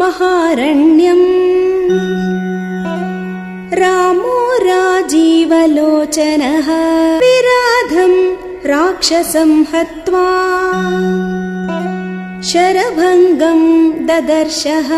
महारण्यम् 0.00 1.22
रामो 3.80 4.36
राजीवलोचनः 4.66 6.68
विराधम् 7.22 8.18
राक्षसं 8.72 9.52
हत्वा 9.72 10.26
शरभङ्गम् 12.50 13.66
ददर्शः 14.10 14.92